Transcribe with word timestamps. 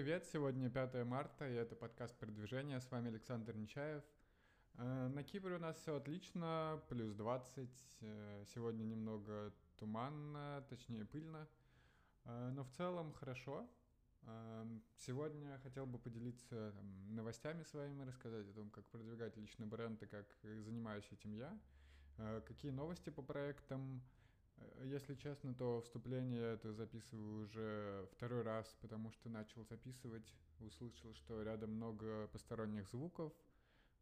привет! 0.00 0.24
Сегодня 0.32 0.70
5 0.70 1.04
марта, 1.04 1.46
и 1.46 1.52
это 1.52 1.76
подкаст 1.76 2.16
«Продвижение». 2.16 2.80
С 2.80 2.90
вами 2.90 3.08
Александр 3.08 3.54
Нечаев. 3.54 4.02
Э, 4.78 5.08
на 5.08 5.22
Кипре 5.22 5.56
у 5.56 5.58
нас 5.58 5.76
все 5.76 5.94
отлично, 5.94 6.82
плюс 6.88 7.12
20. 7.12 7.68
Э, 8.00 8.44
сегодня 8.54 8.82
немного 8.84 9.52
туманно, 9.76 10.64
точнее 10.70 11.04
пыльно. 11.04 11.46
Э, 12.24 12.48
но 12.50 12.64
в 12.64 12.70
целом 12.70 13.12
хорошо. 13.12 13.68
Сегодня 14.96 15.58
хотел 15.58 15.84
бы 15.84 15.98
поделиться 15.98 16.72
там, 16.72 17.14
новостями 17.14 17.62
своими, 17.64 18.02
рассказать 18.02 18.48
о 18.48 18.54
том, 18.54 18.70
как 18.70 18.86
продвигать 18.86 19.36
личный 19.36 19.66
бренд 19.66 20.02
и 20.02 20.06
как 20.06 20.24
занимаюсь 20.42 21.12
этим 21.12 21.34
я. 21.34 21.58
Какие 22.46 22.70
новости 22.70 23.10
по 23.10 23.20
проектам, 23.20 24.02
если 24.84 25.14
честно, 25.14 25.54
то 25.54 25.80
вступление 25.82 26.54
это 26.54 26.72
записываю 26.72 27.44
уже 27.44 28.08
второй 28.12 28.42
раз, 28.42 28.74
потому 28.80 29.10
что 29.10 29.28
начал 29.28 29.64
записывать, 29.64 30.34
услышал, 30.60 31.14
что 31.14 31.42
рядом 31.42 31.72
много 31.72 32.28
посторонних 32.28 32.88
звуков. 32.88 33.32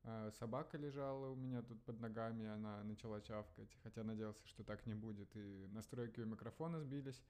Э, 0.05 0.31
собака 0.39 0.79
лежала 0.79 1.29
у 1.29 1.35
меня 1.35 1.63
тут 1.63 1.83
под 1.85 2.01
ногами, 2.01 2.47
она 2.47 2.83
начала 2.85 3.21
чавкать, 3.21 3.77
хотя 3.83 4.05
надеялся, 4.05 4.47
что 4.47 4.65
так 4.65 4.87
не 4.87 4.95
будет. 4.95 5.35
И 5.37 5.67
настройки 5.73 6.21
у 6.21 6.27
микрофона 6.27 6.81
сбились, 6.81 7.23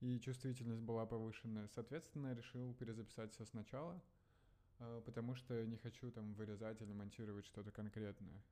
и 0.00 0.18
чувствительность 0.20 0.82
была 0.82 1.06
повышенная. 1.06 1.68
Соответственно, 1.68 2.34
решил 2.34 2.74
перезаписать 2.74 3.32
все 3.32 3.44
сначала, 3.44 4.00
э, 4.78 5.02
потому 5.04 5.34
что 5.34 5.64
не 5.66 5.76
хочу 5.76 6.10
там 6.10 6.34
вырезать 6.34 6.80
или 6.82 6.92
монтировать 6.92 7.46
что-то 7.46 7.70
конкретное. 7.70 8.42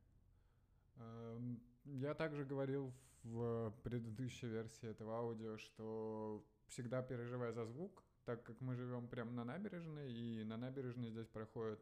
Эм, 0.99 1.61
я 1.85 2.15
также 2.15 2.45
говорил 2.45 2.93
в 3.23 3.75
предыдущей 3.83 4.47
версии 4.47 4.89
этого 4.89 5.17
аудио, 5.17 5.57
что 5.59 6.45
всегда 6.69 7.03
переживая 7.03 7.53
за 7.53 7.65
звук, 7.67 8.03
так 8.25 8.43
как 8.43 8.61
мы 8.61 8.77
живем 8.77 9.09
прямо 9.09 9.33
на 9.33 9.45
набережной, 9.45 10.13
и 10.13 10.45
на 10.45 10.57
набережной 10.57 11.11
здесь 11.11 11.29
проходит 11.29 11.81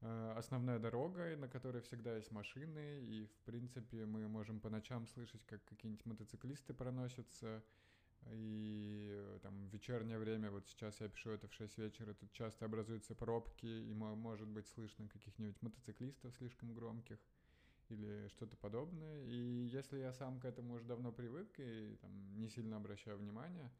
э, 0.00 0.32
основная 0.36 0.78
дорога, 0.78 1.36
на 1.36 1.48
которой 1.48 1.82
всегда 1.82 2.16
есть 2.16 2.30
машины, 2.30 3.00
и, 3.00 3.26
в 3.26 3.38
принципе, 3.44 4.06
мы 4.06 4.26
можем 4.28 4.60
по 4.60 4.70
ночам 4.70 5.06
слышать, 5.06 5.44
как 5.46 5.64
какие-нибудь 5.64 6.06
мотоциклисты 6.06 6.74
проносятся, 6.74 7.62
и 8.32 9.08
э, 9.12 9.38
там 9.42 9.68
в 9.68 9.72
вечернее 9.72 10.18
время, 10.18 10.50
вот 10.50 10.66
сейчас 10.68 11.00
я 11.00 11.08
пишу 11.08 11.30
это 11.30 11.46
в 11.46 11.54
6 11.54 11.78
вечера, 11.78 12.14
тут 12.14 12.32
часто 12.32 12.64
образуются 12.64 13.14
пробки, 13.14 13.66
и 13.66 13.92
может 13.94 14.48
быть 14.48 14.66
слышно 14.68 15.08
каких-нибудь 15.08 15.60
мотоциклистов 15.62 16.34
слишком 16.36 16.74
громких 16.74 17.18
или 17.90 18.28
что-то 18.28 18.56
подобное. 18.56 19.24
И 19.24 19.66
если 19.66 19.98
я 19.98 20.12
сам 20.12 20.40
к 20.40 20.44
этому 20.44 20.74
уже 20.74 20.84
давно 20.84 21.12
привык 21.12 21.58
и 21.58 21.96
там, 22.00 22.38
не 22.38 22.48
сильно 22.48 22.76
обращаю 22.76 23.18
внимания, 23.18 23.72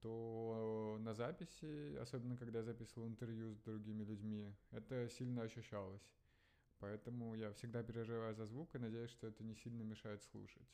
то 0.00 0.96
на 1.00 1.14
записи, 1.14 1.96
особенно 1.96 2.36
когда 2.36 2.58
я 2.58 2.64
записывал 2.64 3.06
интервью 3.08 3.54
с 3.54 3.58
другими 3.60 4.02
людьми, 4.02 4.52
это 4.70 5.08
сильно 5.08 5.42
ощущалось. 5.42 6.02
Поэтому 6.78 7.34
я 7.36 7.52
всегда 7.52 7.84
переживаю 7.84 8.34
за 8.34 8.44
звук 8.44 8.74
и 8.74 8.78
надеюсь, 8.78 9.10
что 9.10 9.28
это 9.28 9.44
не 9.44 9.54
сильно 9.54 9.82
мешает 9.82 10.24
слушать. 10.24 10.68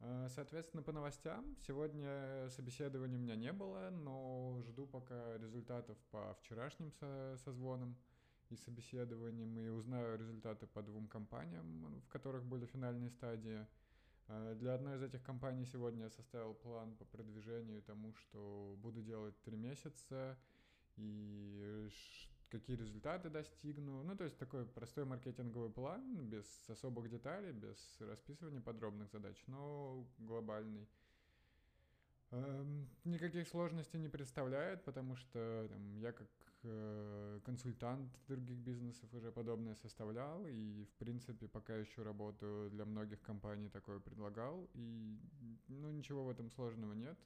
А, 0.00 0.28
соответственно, 0.28 0.82
по 0.82 0.92
новостям. 0.92 1.56
Сегодня 1.66 2.48
собеседования 2.50 3.16
у 3.16 3.22
меня 3.22 3.34
не 3.34 3.52
было, 3.52 3.88
но 3.90 4.60
жду 4.66 4.86
пока 4.86 5.38
результатов 5.38 5.96
по 6.10 6.34
вчерашним 6.34 6.92
со 6.92 7.36
созвонам 7.38 7.96
и 8.50 8.56
собеседованием, 8.56 9.58
и 9.58 9.68
узнаю 9.68 10.18
результаты 10.18 10.66
по 10.66 10.82
двум 10.82 11.08
компаниям, 11.08 12.00
в 12.00 12.08
которых 12.08 12.44
были 12.44 12.66
финальные 12.66 13.10
стадии. 13.10 13.66
Э, 14.28 14.54
для 14.58 14.74
одной 14.74 14.96
из 14.96 15.02
этих 15.02 15.22
компаний 15.22 15.66
сегодня 15.66 16.04
я 16.04 16.10
составил 16.10 16.54
план 16.54 16.96
по 16.96 17.04
продвижению 17.04 17.82
тому, 17.82 18.14
что 18.14 18.76
буду 18.78 19.02
делать 19.02 19.34
три 19.42 19.56
месяца, 19.56 20.38
и 20.96 21.88
какие 22.50 22.76
результаты 22.76 23.30
достигну. 23.30 24.02
Ну, 24.02 24.16
то 24.16 24.24
есть 24.24 24.38
такой 24.38 24.66
простой 24.66 25.04
маркетинговый 25.04 25.70
план, 25.70 26.28
без 26.28 26.46
особых 26.68 27.08
деталей, 27.10 27.52
без 27.52 27.76
расписывания 28.00 28.60
подробных 28.60 29.10
задач, 29.10 29.36
но 29.46 30.06
глобальный. 30.18 30.88
Эм, 32.32 32.88
никаких 33.04 33.46
сложностей 33.46 34.00
не 34.00 34.08
представляет, 34.08 34.84
потому 34.84 35.14
что 35.14 35.68
там, 35.70 35.98
я 36.00 36.12
как 36.12 36.28
э, 36.64 37.40
консультант 37.44 38.10
других 38.26 38.58
бизнесов 38.58 39.12
уже 39.14 39.30
подобное 39.30 39.76
составлял, 39.76 40.44
и, 40.46 40.84
в 40.84 40.94
принципе, 40.98 41.46
пока 41.46 41.76
еще 41.76 42.02
работаю 42.02 42.70
для 42.70 42.84
многих 42.84 43.22
компаний 43.22 43.68
такое 43.68 44.00
предлагал, 44.00 44.68
и, 44.74 45.20
ну, 45.68 45.90
ничего 45.92 46.24
в 46.24 46.30
этом 46.30 46.50
сложного 46.50 46.94
нет. 46.94 47.18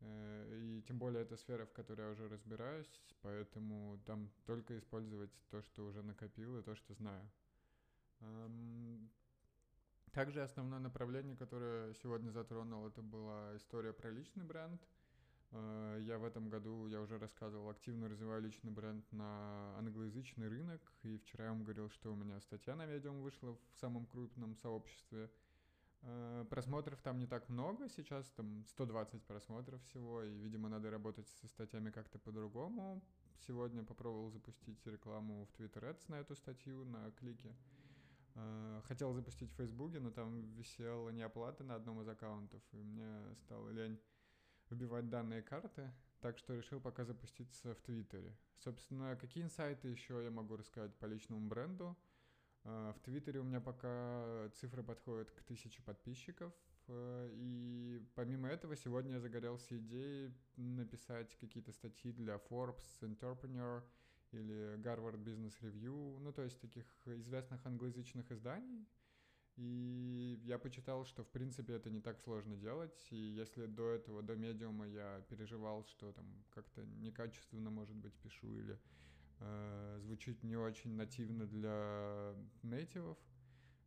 Э, 0.00 0.60
и 0.60 0.82
тем 0.82 0.98
более 0.98 1.22
это 1.22 1.36
сфера, 1.38 1.64
в 1.64 1.72
которой 1.72 2.02
я 2.02 2.10
уже 2.10 2.28
разбираюсь, 2.28 3.00
поэтому 3.22 3.98
там 4.04 4.30
только 4.44 4.76
использовать 4.76 5.30
то, 5.50 5.62
что 5.62 5.86
уже 5.86 6.02
накопил, 6.02 6.58
и 6.58 6.62
то, 6.62 6.74
что 6.74 6.92
знаю. 6.92 7.26
Эм, 8.20 9.10
также 10.14 10.42
основное 10.42 10.80
направление, 10.80 11.36
которое 11.36 11.92
сегодня 11.94 12.30
затронул, 12.30 12.86
это 12.86 13.02
была 13.02 13.56
история 13.56 13.92
про 13.92 14.10
личный 14.10 14.44
бренд— 14.44 14.80
Э, 15.54 15.98
я 16.00 16.18
в 16.18 16.24
этом 16.24 16.48
году, 16.48 16.86
я 16.88 17.00
уже 17.00 17.18
рассказывал, 17.18 17.70
активно 17.70 18.08
развиваю 18.08 18.42
личный 18.42 18.72
бренд 18.72 19.04
на 19.12 19.76
англоязычный 19.78 20.48
рынок. 20.48 20.80
И 21.02 21.18
вчера 21.18 21.44
я 21.44 21.50
вам 21.50 21.62
говорил, 21.62 21.88
что 21.90 22.12
у 22.12 22.16
меня 22.16 22.40
статья 22.40 22.74
на 22.74 22.82
Medium 22.82 23.22
вышла 23.22 23.54
в 23.54 23.78
самом 23.78 24.06
крупном 24.06 24.56
сообществе. 24.56 25.30
Э, 26.02 26.44
просмотров 26.50 27.00
там 27.02 27.18
не 27.18 27.26
так 27.26 27.48
много, 27.48 27.88
сейчас 27.88 28.28
там 28.30 28.64
120 28.66 29.22
просмотров 29.22 29.82
всего, 29.84 30.22
и, 30.24 30.34
видимо, 30.38 30.68
надо 30.68 30.90
работать 30.90 31.28
со 31.28 31.46
статьями 31.46 31.90
как-то 31.90 32.18
по-другому. 32.18 33.00
Сегодня 33.46 33.84
попробовал 33.84 34.30
запустить 34.30 34.84
рекламу 34.86 35.46
в 35.46 35.60
Twitter 35.60 35.82
Ads 35.82 36.04
на 36.08 36.16
эту 36.16 36.34
статью, 36.34 36.84
на 36.84 37.10
клике. 37.12 37.54
Э, 38.34 38.80
хотел 38.88 39.12
запустить 39.12 39.52
в 39.52 39.56
Фейсбуке, 39.56 40.00
но 40.00 40.10
там 40.10 40.42
висела 40.54 41.10
неоплата 41.10 41.62
на 41.62 41.76
одном 41.76 42.00
из 42.00 42.08
аккаунтов, 42.08 42.62
и 42.72 42.76
мне 42.76 43.34
стало 43.36 43.70
лень 43.70 44.00
вбивать 44.70 45.08
данные 45.08 45.42
карты, 45.42 45.92
так 46.20 46.38
что 46.38 46.54
решил 46.54 46.80
пока 46.80 47.04
запуститься 47.04 47.74
в 47.74 47.80
Твиттере. 47.82 48.36
Собственно, 48.58 49.16
какие 49.16 49.44
инсайты 49.44 49.88
еще 49.88 50.22
я 50.24 50.30
могу 50.30 50.56
рассказать 50.56 50.94
по 50.96 51.06
личному 51.06 51.46
бренду? 51.48 51.96
А, 52.64 52.92
в 52.92 53.00
Твиттере 53.00 53.40
у 53.40 53.44
меня 53.44 53.60
пока 53.60 54.48
цифры 54.54 54.82
подходят 54.82 55.30
к 55.30 55.42
тысяче 55.42 55.82
подписчиков, 55.82 56.52
э, 56.88 57.30
и 57.34 58.04
помимо 58.14 58.48
этого 58.48 58.74
сегодня 58.74 59.12
я 59.12 59.20
загорелся 59.20 59.78
идеей 59.78 60.34
написать 60.56 61.36
какие-то 61.36 61.70
статьи 61.72 62.10
для 62.10 62.36
Forbes, 62.36 63.00
Entrepreneur 63.02 63.84
или 64.34 64.76
Harvard 64.78 65.22
Business 65.22 65.54
Review, 65.60 66.18
ну 66.20 66.32
то 66.32 66.42
есть 66.42 66.60
таких 66.60 66.84
известных 67.06 67.64
англоязычных 67.64 68.30
изданий, 68.32 68.86
и 69.56 70.40
я 70.42 70.58
почитал, 70.58 71.04
что 71.04 71.22
в 71.22 71.28
принципе 71.28 71.74
это 71.74 71.88
не 71.88 72.00
так 72.00 72.18
сложно 72.20 72.56
делать. 72.56 73.06
И 73.10 73.16
если 73.16 73.66
до 73.66 73.90
этого, 73.90 74.22
до 74.22 74.34
медиума 74.34 74.86
я 74.88 75.24
переживал, 75.28 75.84
что 75.84 76.12
там 76.12 76.26
как-то 76.50 76.84
некачественно, 76.84 77.70
может 77.70 77.94
быть, 77.94 78.14
пишу 78.14 78.52
или 78.56 78.80
э, 79.38 79.98
звучит 80.00 80.42
не 80.42 80.56
очень 80.56 80.96
нативно 80.96 81.46
для 81.46 82.34
нейтивов, 82.62 83.16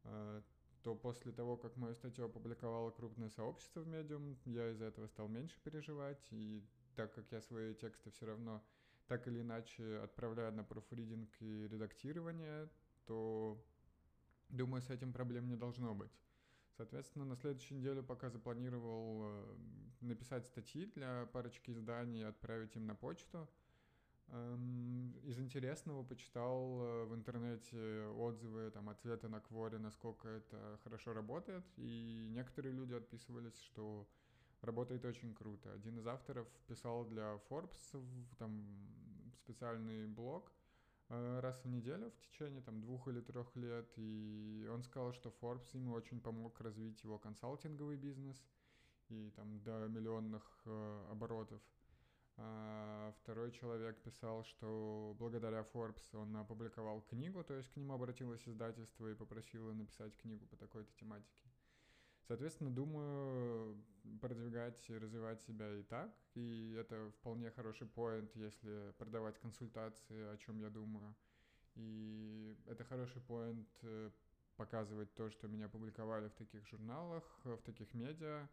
э, 0.06 0.42
то 0.84 0.96
после 0.96 1.34
того, 1.34 1.58
как 1.58 1.76
мою 1.76 1.96
статью 1.96 2.26
опубликовало 2.26 2.92
крупное 2.92 3.30
сообщество 3.30 3.82
в 3.82 3.88
медиум, 3.88 4.38
я 4.46 4.72
из-за 4.72 4.86
этого 4.86 5.08
стал 5.08 5.28
меньше 5.28 5.60
переживать. 5.62 6.26
И 6.32 6.64
так 6.96 7.14
как 7.14 7.30
я 7.32 7.42
свои 7.42 7.74
тексты 7.76 8.10
все 8.12 8.26
равно 8.26 8.64
так 9.08 9.28
или 9.28 9.42
иначе 9.42 9.98
отправляю 10.00 10.54
на 10.54 10.64
профридинг 10.64 11.30
и 11.42 11.68
редактирование, 11.68 12.70
то 13.06 13.58
Думаю, 14.50 14.82
с 14.82 14.90
этим 14.90 15.12
проблем 15.12 15.48
не 15.48 15.56
должно 15.56 15.94
быть. 15.94 16.12
Соответственно, 16.78 17.26
на 17.26 17.36
следующей 17.36 17.76
неделе 17.76 18.02
пока 18.02 18.30
запланировал 18.30 19.24
э, 19.24 19.56
написать 20.02 20.46
статьи 20.46 20.86
для 20.86 21.26
парочки 21.34 21.72
изданий 21.72 22.22
и 22.22 22.24
отправить 22.24 22.76
им 22.76 22.86
на 22.86 22.96
почту. 22.96 23.50
Эм, 24.30 25.12
из 25.24 25.40
интересного 25.40 26.04
почитал 26.04 26.82
э, 26.82 27.06
в 27.06 27.16
интернете 27.16 28.06
отзывы, 28.16 28.72
там, 28.72 28.90
ответы 28.90 29.28
на 29.28 29.42
Кворе, 29.42 29.80
насколько 29.80 30.30
это 30.30 30.80
хорошо 30.84 31.14
работает, 31.14 31.66
и 31.78 32.28
некоторые 32.30 32.74
люди 32.74 32.94
отписывались, 32.94 33.60
что 33.60 34.08
работает 34.62 35.04
очень 35.04 35.34
круто. 35.34 35.74
Один 35.74 36.00
из 36.00 36.08
авторов 36.08 36.48
писал 36.68 37.06
для 37.06 37.40
Forbes, 37.50 38.02
там, 38.38 38.66
специальный 39.38 40.08
блог— 40.08 40.52
Э, 41.10 41.40
раз 41.40 41.64
в 41.64 41.68
неделю 41.70 42.12
в 42.12 42.20
течение 42.20 42.62
там 42.62 42.82
двух 42.82 43.08
или 43.08 43.22
трех 43.22 43.56
лет, 43.56 43.90
и 43.96 44.68
он 44.70 44.84
сказал, 44.84 45.14
что 45.14 45.34
Forbes 45.42 45.70
ему 45.74 45.94
очень 45.94 46.20
помог 46.20 46.60
развить 46.60 47.02
его 47.04 47.18
консалтинговый 47.18 47.96
бизнес 47.96 48.36
и 49.08 49.32
там 49.32 49.62
до 49.64 49.88
миллионных 49.88 50.44
э, 50.66 51.06
оборотов. 51.10 51.62
А 52.40 53.14
второй 53.22 53.52
человек 53.52 54.02
писал, 54.02 54.44
что 54.44 55.16
благодаря 55.18 55.66
Forbes 55.74 56.04
он 56.14 56.36
опубликовал 56.36 57.02
книгу, 57.02 57.42
то 57.44 57.54
есть 57.54 57.70
к 57.70 57.78
нему 57.78 57.94
обратилось 57.94 58.46
издательство 58.46 59.08
и 59.08 59.16
попросило 59.16 59.72
написать 59.72 60.16
книгу 60.18 60.46
по 60.46 60.58
такой-то 60.58 60.94
тематике. 61.00 61.50
Соответственно, 62.28 62.70
думаю 62.70 63.82
продвигать 64.22 64.90
и 64.90 64.98
развивать 64.98 65.42
себя 65.42 65.74
и 65.76 65.84
так, 65.84 66.12
и 66.36 66.76
это 66.80 67.10
вполне 67.12 67.52
хороший 67.52 67.88
поинт, 67.88 68.36
если 68.36 68.94
продавать 68.98 69.40
консультации, 69.40 70.34
о 70.34 70.38
чем 70.38 70.60
я 70.60 70.70
думаю. 70.70 71.16
И 71.76 72.58
это 72.66 72.84
хороший 72.84 73.22
поинт 73.22 73.70
э, 73.84 74.12
показывать 74.56 75.14
то, 75.14 75.30
что 75.30 75.48
меня 75.48 75.70
публиковали 75.70 76.28
в 76.30 76.34
таких 76.34 76.66
журналах, 76.68 77.24
в 77.44 77.62
таких 77.64 77.94
медиа, 77.94 78.48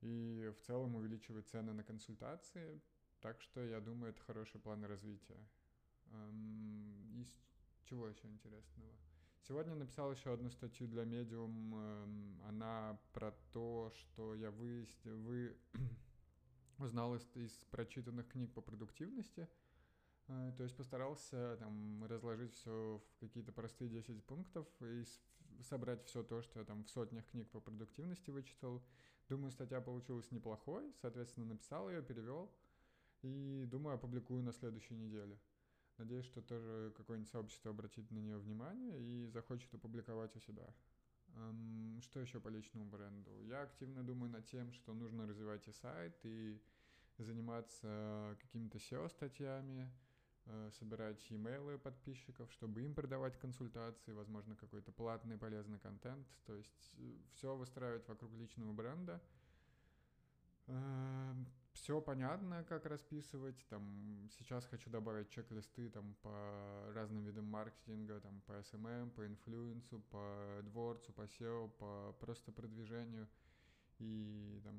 и 0.00 0.50
в 0.56 0.66
целом 0.66 0.96
увеличивать 0.96 1.48
цены 1.48 1.72
на 1.72 1.84
консультации. 1.84 2.80
Так 3.20 3.40
что 3.42 3.62
я 3.64 3.80
думаю, 3.80 4.12
это 4.12 4.22
хороший 4.22 4.60
план 4.60 4.84
развития. 4.84 5.46
Из 7.14 7.28
чего 7.84 8.08
еще 8.08 8.26
интересного? 8.28 8.90
Сегодня 9.48 9.74
написал 9.74 10.12
еще 10.12 10.32
одну 10.32 10.50
статью 10.50 10.86
для 10.86 11.02
Medium. 11.04 11.74
Эм, 11.74 12.40
она 12.46 12.98
про 13.12 13.32
то, 13.52 13.90
что 13.94 14.34
я 14.34 14.50
выяснил, 14.50 15.18
вы 15.22 15.56
узнал 16.78 17.14
из, 17.14 17.26
из 17.34 17.52
прочитанных 17.70 18.28
книг 18.28 18.52
по 18.52 18.60
продуктивности. 18.60 19.48
Э, 20.28 20.52
то 20.56 20.62
есть 20.62 20.76
постарался 20.76 21.56
там 21.58 22.04
разложить 22.04 22.54
все 22.54 22.98
в 22.98 23.20
какие-то 23.20 23.52
простые 23.52 23.90
10 23.90 24.24
пунктов 24.24 24.66
и 24.80 25.04
собрать 25.62 26.04
все 26.06 26.22
то, 26.22 26.42
что 26.42 26.58
я 26.60 26.64
там 26.64 26.84
в 26.84 26.90
сотнях 26.90 27.26
книг 27.26 27.50
по 27.50 27.60
продуктивности 27.60 28.30
вычитал. 28.30 28.82
Думаю, 29.28 29.52
статья 29.52 29.80
получилась 29.80 30.30
неплохой, 30.30 30.92
соответственно, 31.00 31.46
написал 31.46 31.88
ее, 31.88 32.02
перевел 32.02 32.52
и 33.22 33.64
думаю, 33.66 33.94
опубликую 33.94 34.42
на 34.42 34.52
следующей 34.52 34.94
неделе. 34.94 35.38
Надеюсь, 36.00 36.24
что 36.24 36.40
тоже 36.40 36.94
какое-нибудь 36.96 37.30
сообщество 37.30 37.72
обратит 37.72 38.10
на 38.10 38.20
нее 38.20 38.38
внимание 38.38 38.98
и 38.98 39.26
захочет 39.26 39.74
опубликовать 39.74 40.34
у 40.34 40.40
себя. 40.40 40.66
Что 42.00 42.20
еще 42.20 42.40
по 42.40 42.48
личному 42.48 42.86
бренду? 42.86 43.30
Я 43.42 43.60
активно 43.60 44.02
думаю 44.02 44.30
над 44.30 44.46
тем, 44.46 44.72
что 44.72 44.94
нужно 44.94 45.26
развивать 45.26 45.68
и 45.68 45.72
сайт, 45.72 46.18
и 46.24 46.58
заниматься 47.18 48.34
какими-то 48.40 48.78
SEO-статьями, 48.78 49.92
э, 50.46 50.70
собирать 50.78 51.20
имейлы 51.30 51.76
подписчиков, 51.78 52.50
чтобы 52.50 52.80
им 52.80 52.94
продавать 52.94 53.38
консультации, 53.38 54.12
возможно, 54.12 54.56
какой-то 54.56 54.92
платный 54.92 55.36
полезный 55.36 55.78
контент. 55.78 56.26
То 56.46 56.54
есть 56.54 56.94
э, 56.96 57.18
все 57.34 57.54
выстраивать 57.54 58.08
вокруг 58.08 58.32
личного 58.32 58.72
бренда. 58.72 59.20
Эм, 61.90 61.96
все 61.96 62.00
понятно, 62.00 62.64
как 62.68 62.86
расписывать. 62.86 63.66
Там 63.68 64.28
сейчас 64.38 64.64
хочу 64.66 64.90
добавить 64.90 65.28
чек-листы 65.30 65.88
там 65.90 66.14
по 66.22 66.92
разным 66.94 67.24
видам 67.24 67.46
маркетинга, 67.46 68.20
там 68.20 68.40
по 68.46 68.52
SMM, 68.52 69.10
по 69.10 69.26
инфлюенсу, 69.26 70.00
по 70.10 70.60
дворцу, 70.62 71.12
по 71.12 71.22
SEO, 71.22 71.68
по 71.68 72.16
просто 72.20 72.52
продвижению. 72.52 73.28
И 73.98 74.60
там 74.62 74.76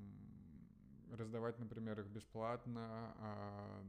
раздавать, 1.11 1.59
например, 1.59 1.99
их 1.99 2.07
бесплатно 2.07 3.13
а 3.17 3.83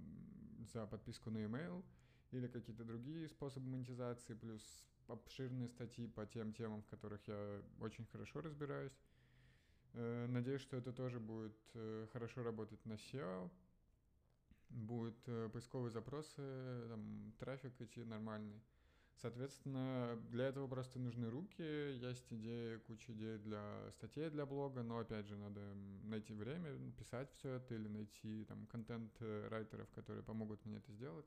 за 0.73 0.87
подписку 0.87 1.31
на 1.31 1.39
email 1.39 1.85
или 2.33 2.49
какие-то 2.49 2.85
другие 2.85 3.29
способы 3.29 3.69
монетизации, 3.69 4.35
плюс 4.35 4.85
обширные 5.07 5.69
статьи 5.69 6.09
по 6.09 6.27
тем 6.27 6.53
темам, 6.53 6.83
в 6.83 6.87
которых 6.89 7.21
я 7.29 7.63
очень 7.81 8.07
хорошо 8.07 8.41
разбираюсь. 8.41 8.99
Э, 9.95 10.27
надеюсь, 10.27 10.63
что 10.63 10.77
это 10.77 10.93
тоже 10.93 11.21
будет 11.21 11.57
э, 11.75 12.07
хорошо 12.13 12.43
работать 12.43 12.85
на 12.87 12.95
SEO. 12.95 13.51
Будут 14.71 15.19
э, 15.27 15.51
поисковые 15.53 15.91
запросы, 15.91 16.89
там, 16.89 17.35
трафик 17.39 17.81
идти 17.81 18.03
нормальный. 18.05 18.63
Соответственно, 19.17 20.19
для 20.31 20.47
этого 20.47 20.67
просто 20.67 20.99
нужны 20.99 21.29
руки, 21.31 21.63
есть 21.63 22.33
идеи, 22.33 22.79
куча 22.79 23.13
идей 23.13 23.39
для 23.39 23.91
статей 23.93 24.31
для 24.31 24.47
блога, 24.47 24.83
но 24.83 24.99
опять 24.99 25.27
же 25.27 25.37
надо 25.37 25.61
найти 26.03 26.33
время, 26.33 26.77
писать 26.93 27.31
все 27.35 27.51
это 27.51 27.75
или 27.75 27.87
найти 27.87 28.45
там 28.47 28.67
контент-райтеров, 28.67 29.89
которые 29.91 30.25
помогут 30.25 30.65
мне 30.65 30.79
это 30.79 30.91
сделать. 30.91 31.27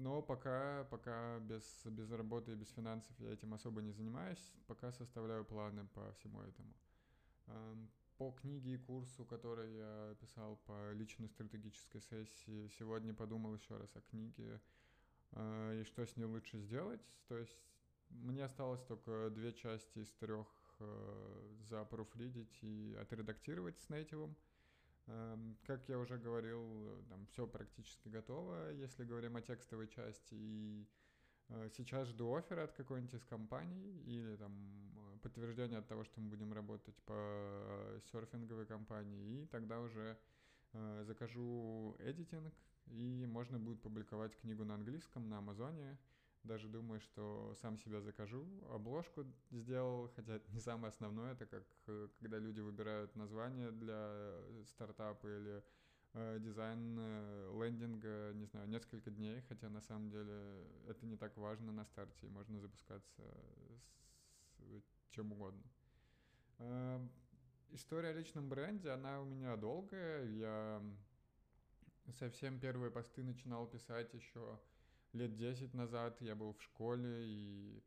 Но 0.00 0.22
пока, 0.22 0.84
пока 0.90 1.38
без, 1.40 1.62
без 1.84 2.10
работы 2.10 2.52
и 2.52 2.54
без 2.54 2.70
финансов 2.70 3.14
я 3.18 3.34
этим 3.34 3.52
особо 3.52 3.82
не 3.82 3.92
занимаюсь, 3.92 4.54
пока 4.66 4.92
составляю 4.92 5.44
планы 5.44 5.86
по 5.88 6.10
всему 6.12 6.40
этому. 6.40 6.72
Эм, 7.48 7.90
по 8.16 8.30
книге 8.30 8.74
и 8.74 8.78
курсу, 8.78 9.26
который 9.26 9.76
я 9.76 10.16
писал 10.18 10.56
по 10.66 10.92
личной 10.92 11.28
стратегической 11.28 12.00
сессии, 12.00 12.68
сегодня 12.78 13.12
подумал 13.12 13.54
еще 13.54 13.76
раз 13.76 13.94
о 13.94 14.00
книге 14.00 14.62
э, 15.32 15.82
и 15.82 15.84
что 15.84 16.06
с 16.06 16.16
ней 16.16 16.24
лучше 16.24 16.58
сделать. 16.60 17.02
То 17.28 17.36
есть 17.36 17.58
мне 18.08 18.44
осталось 18.44 18.82
только 18.84 19.28
две 19.28 19.52
части 19.52 19.98
из 19.98 20.10
трех 20.14 20.46
э, 20.78 21.56
запруфридить 21.68 22.58
и 22.62 22.96
отредактировать 22.98 23.78
с 23.78 23.90
нейтивом. 23.90 24.34
Эм, 25.10 25.56
как 25.66 25.88
я 25.88 25.98
уже 25.98 26.18
говорил, 26.18 27.04
там 27.08 27.26
все 27.26 27.46
практически 27.46 28.08
готово, 28.08 28.70
если 28.72 29.04
говорим 29.04 29.36
о 29.36 29.42
текстовой 29.42 29.88
части. 29.88 30.34
И 30.34 30.88
э, 31.48 31.68
сейчас 31.76 32.08
жду 32.08 32.32
оффера 32.34 32.64
от 32.64 32.72
какой-нибудь 32.72 33.14
из 33.14 33.24
компаний 33.24 34.02
или 34.06 34.36
там 34.36 34.52
подтверждение 35.22 35.78
от 35.78 35.88
того, 35.88 36.04
что 36.04 36.20
мы 36.20 36.28
будем 36.28 36.52
работать 36.52 36.96
по 37.02 38.00
серфинговой 38.12 38.66
компании, 38.66 39.42
и 39.42 39.46
тогда 39.46 39.80
уже 39.80 40.16
э, 40.72 41.04
закажу 41.06 41.96
эдитинг, 41.98 42.54
и 42.86 43.26
можно 43.26 43.58
будет 43.58 43.82
публиковать 43.82 44.36
книгу 44.36 44.64
на 44.64 44.74
английском 44.74 45.28
на 45.28 45.38
Амазоне. 45.38 45.98
Даже 46.42 46.68
думаю, 46.68 47.00
что 47.00 47.54
сам 47.60 47.76
себя 47.76 48.00
закажу. 48.00 48.46
Обложку 48.70 49.26
сделал, 49.50 50.10
хотя 50.16 50.36
это 50.36 50.50
не 50.52 50.60
самое 50.60 50.88
основное, 50.88 51.32
это 51.32 51.46
как 51.46 51.64
э, 51.86 52.08
когда 52.18 52.38
люди 52.38 52.60
выбирают 52.60 53.14
название 53.14 53.70
для 53.70 54.40
стартапа 54.66 55.26
или 55.26 55.62
э, 56.14 56.38
дизайн 56.40 56.96
э, 56.98 57.62
лендинга, 57.62 58.32
не 58.32 58.46
знаю, 58.46 58.68
несколько 58.68 59.10
дней, 59.10 59.42
хотя 59.48 59.68
на 59.68 59.82
самом 59.82 60.10
деле 60.10 60.66
это 60.88 61.04
не 61.04 61.16
так 61.16 61.36
важно 61.36 61.72
на 61.72 61.84
старте, 61.84 62.26
и 62.26 62.30
можно 62.30 62.58
запускаться 62.58 63.22
с 64.58 65.10
чем 65.10 65.32
угодно. 65.32 65.62
Э, 66.58 67.06
история 67.70 68.08
о 68.08 68.12
личном 68.14 68.48
бренде, 68.48 68.90
она 68.90 69.20
у 69.20 69.24
меня 69.24 69.56
долгая. 69.56 70.24
Я 70.24 70.82
совсем 72.12 72.58
первые 72.58 72.90
посты 72.90 73.22
начинал 73.22 73.66
писать 73.66 74.12
еще 74.14 74.58
лет 75.12 75.36
10 75.36 75.74
назад. 75.74 76.20
Я 76.20 76.34
был 76.34 76.52
в 76.54 76.62
школе 76.62 77.26
и 77.26 77.82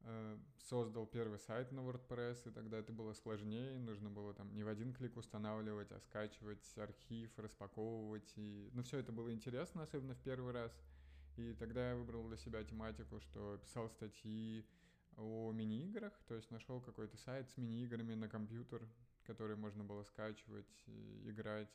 э, 0.00 0.38
создал 0.68 1.06
первый 1.06 1.38
сайт 1.38 1.72
на 1.72 1.80
WordPress, 1.80 2.48
и 2.48 2.52
тогда 2.52 2.78
это 2.78 2.92
было 2.92 3.12
сложнее, 3.14 3.78
нужно 3.78 4.10
было 4.10 4.34
там 4.34 4.54
не 4.54 4.64
в 4.64 4.68
один 4.68 4.92
клик 4.92 5.16
устанавливать, 5.16 5.90
а 5.92 6.00
скачивать 6.00 6.76
архив, 6.76 7.30
распаковывать, 7.38 8.32
и... 8.36 8.70
ну 8.72 8.82
все 8.82 8.98
это 8.98 9.12
было 9.12 9.32
интересно, 9.32 9.82
особенно 9.82 10.14
в 10.14 10.20
первый 10.20 10.52
раз, 10.52 10.72
и 11.36 11.54
тогда 11.54 11.90
я 11.90 11.96
выбрал 11.96 12.26
для 12.28 12.36
себя 12.36 12.62
тематику, 12.64 13.20
что 13.20 13.58
писал 13.58 13.88
статьи 13.88 14.66
о 15.16 15.52
мини-играх, 15.52 16.12
то 16.26 16.34
есть 16.34 16.50
нашел 16.50 16.80
какой-то 16.80 17.16
сайт 17.16 17.48
с 17.50 17.56
мини-играми 17.56 18.14
на 18.14 18.28
компьютер, 18.28 18.86
которые 19.24 19.56
можно 19.56 19.84
было 19.84 20.04
скачивать, 20.04 20.84
играть, 21.24 21.68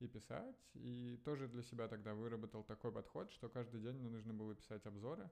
и 0.00 0.08
писать. 0.08 0.56
И 0.74 1.20
тоже 1.24 1.48
для 1.48 1.62
себя 1.62 1.88
тогда 1.88 2.14
выработал 2.14 2.62
такой 2.62 2.92
подход, 2.92 3.32
что 3.32 3.48
каждый 3.48 3.80
день 3.80 3.96
мне 3.96 4.08
нужно 4.08 4.34
было 4.34 4.54
писать 4.54 4.84
обзоры. 4.86 5.28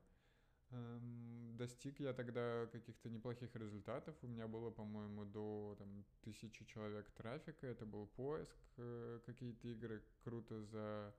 Эм, 0.71 1.57
достиг 1.57 2.01
я 2.01 2.13
тогда 2.13 2.67
каких-то 2.73 3.09
неплохих 3.09 3.55
результатов. 3.55 4.17
У 4.23 4.27
меня 4.27 4.49
было, 4.49 4.71
по-моему, 4.71 5.25
до 5.25 5.77
там, 5.79 6.05
тысячи 6.23 6.65
человек 6.65 7.11
трафика. 7.11 7.67
Это 7.67 7.87
был 7.87 8.07
поиск. 8.07 8.57
Э, 8.77 9.21
какие-то 9.27 9.69
игры 9.69 10.03
круто 10.23 10.63
за 10.63 11.15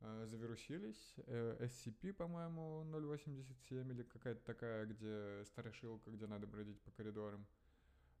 э, 0.00 0.26
завирусились. 0.26 1.14
Э, 1.26 1.56
SCP, 1.60 2.12
по-моему, 2.12 2.84
0.87 2.84 3.90
или 3.90 4.02
какая-то 4.02 4.44
такая, 4.44 4.86
где 4.86 5.44
страшилка, 5.46 6.10
где 6.10 6.26
надо 6.26 6.46
бродить 6.46 6.80
по 6.82 6.90
коридорам 6.90 7.46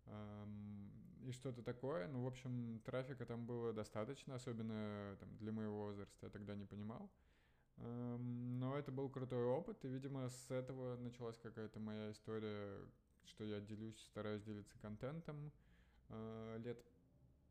и 0.06 1.32
что-то 1.32 1.62
такое. 1.62 2.08
Ну, 2.08 2.24
в 2.24 2.26
общем, 2.26 2.80
трафика 2.84 3.24
там 3.26 3.46
было 3.46 3.72
достаточно, 3.72 4.34
особенно 4.34 5.16
там, 5.20 5.36
для 5.38 5.52
моего 5.52 5.86
возраста, 5.86 6.26
я 6.26 6.30
тогда 6.30 6.54
не 6.54 6.64
понимал. 6.64 7.10
Но 7.76 8.76
это 8.76 8.92
был 8.92 9.08
крутой 9.08 9.44
опыт, 9.44 9.84
и, 9.84 9.88
видимо, 9.88 10.28
с 10.28 10.50
этого 10.50 10.96
началась 10.96 11.38
какая-то 11.38 11.80
моя 11.80 12.10
история, 12.12 12.78
что 13.24 13.44
я 13.44 13.60
делюсь, 13.60 13.98
стараюсь 14.04 14.42
делиться 14.42 14.78
контентом. 14.78 15.52
А, 16.08 16.58
лет 16.58 16.84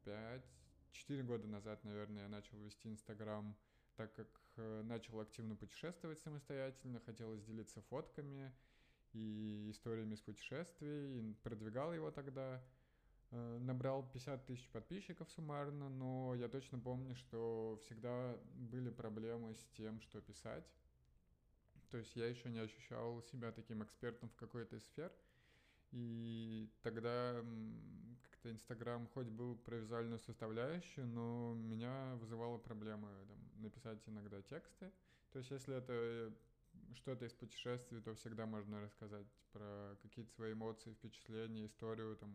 пять, 0.03 0.45
четыре 0.91 1.23
года 1.23 1.47
назад, 1.47 1.83
наверное, 1.83 2.23
я 2.23 2.29
начал 2.29 2.57
вести 2.59 2.87
Инстаграм, 2.87 3.55
так 3.95 4.13
как 4.13 4.27
э, 4.57 4.81
начал 4.83 5.19
активно 5.19 5.55
путешествовать 5.55 6.19
самостоятельно, 6.19 6.99
хотелось 6.99 7.43
делиться 7.43 7.81
фотками, 7.81 8.53
и 9.13 9.69
историями 9.71 10.15
с 10.15 10.21
путешествий, 10.21 11.19
и 11.19 11.33
продвигал 11.43 11.93
его 11.93 12.11
тогда. 12.11 12.61
Э, 13.31 13.57
набрал 13.59 14.03
50 14.11 14.45
тысяч 14.45 14.69
подписчиков 14.69 15.29
суммарно, 15.31 15.89
но 15.89 16.35
я 16.35 16.49
точно 16.49 16.79
помню, 16.79 17.15
что 17.15 17.79
всегда 17.83 18.37
были 18.55 18.89
проблемы 18.89 19.55
с 19.55 19.65
тем, 19.77 20.01
что 20.01 20.19
писать. 20.19 20.65
То 21.91 21.97
есть 21.97 22.15
я 22.15 22.27
еще 22.27 22.49
не 22.49 22.59
ощущал 22.59 23.21
себя 23.23 23.51
таким 23.51 23.83
экспертом 23.83 24.29
в 24.29 24.35
какой-то 24.35 24.75
из 24.75 24.85
сфер. 24.85 25.11
И 25.91 26.69
тогда 26.81 27.43
как-то 28.21 28.51
Инстаграм 28.51 29.07
хоть 29.13 29.27
был 29.27 29.55
про 29.55 29.75
визуальную 29.75 30.19
составляющую, 30.19 31.05
но 31.05 31.53
меня 31.53 32.15
вызывала 32.15 32.57
проблема 32.57 33.09
там, 33.27 33.61
написать 33.61 33.99
иногда 34.07 34.41
тексты. 34.41 34.91
То 35.31 35.39
есть 35.39 35.51
если 35.51 35.75
это 35.75 36.33
что-то 36.95 37.25
из 37.25 37.33
путешествий, 37.33 38.01
то 38.01 38.13
всегда 38.15 38.45
можно 38.45 38.81
рассказать 38.81 39.27
про 39.51 39.97
какие-то 40.01 40.31
свои 40.31 40.53
эмоции, 40.53 40.93
впечатления, 40.93 41.65
историю 41.65 42.15
там 42.17 42.31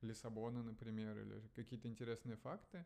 Лиссабона, 0.00 0.62
например, 0.62 1.18
или 1.18 1.40
какие-то 1.54 1.88
интересные 1.88 2.36
факты. 2.36 2.84